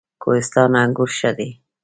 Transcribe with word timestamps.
کوهستان 0.21 0.71
انګور 0.83 1.09
ښه 1.17 1.31
دي؟ 1.37 1.49